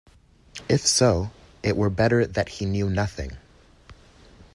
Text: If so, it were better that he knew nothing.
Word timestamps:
If 0.67 0.81
so, 0.87 1.29
it 1.61 1.77
were 1.77 1.91
better 1.91 2.25
that 2.25 2.49
he 2.49 2.65
knew 2.65 2.89
nothing. 2.89 3.37